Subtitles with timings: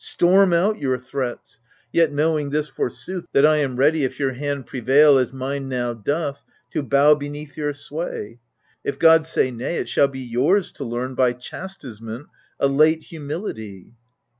[0.03, 1.59] Storm out your threats,
[1.93, 5.69] yet knowing this for sooth, That I am ready, if your hand prevail As mine
[5.69, 8.39] now doth, to bow beneath your sway:
[8.83, 12.25] If God say nay, it shall be yours to learn By chastisement
[12.59, 13.93] a late humility.